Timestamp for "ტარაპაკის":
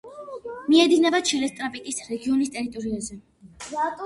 1.59-2.01